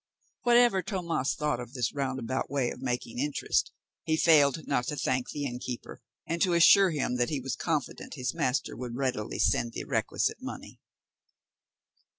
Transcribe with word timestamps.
Whatever 0.41 0.81
Tomas 0.81 1.35
thought 1.35 1.59
of 1.59 1.73
this 1.73 1.93
roundabout 1.93 2.49
way 2.49 2.71
of 2.71 2.81
making 2.81 3.19
interest, 3.19 3.71
he 4.03 4.17
failed 4.17 4.65
not 4.67 4.85
to 4.87 4.95
thank 4.95 5.29
the 5.29 5.45
innkeeper, 5.45 6.01
and 6.25 6.41
to 6.41 6.53
assure 6.53 6.89
him 6.89 7.17
that 7.17 7.29
he 7.29 7.39
was 7.39 7.55
confident 7.55 8.15
his 8.15 8.33
master 8.33 8.75
would 8.75 8.95
readily 8.95 9.37
send 9.37 9.73
the 9.73 9.83
requisite 9.83 10.41
money. 10.41 10.79